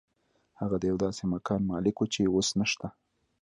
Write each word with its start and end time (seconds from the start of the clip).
هغه 0.59 0.75
د 0.79 0.83
یو 0.91 0.97
داسې 1.05 1.23
مکان 1.33 1.61
مالک 1.71 1.95
و 1.99 2.05
چې 2.13 2.21
اوس 2.33 2.49
نشته 2.59 2.87